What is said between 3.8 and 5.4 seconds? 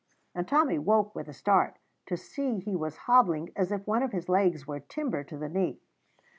one of his legs were timber to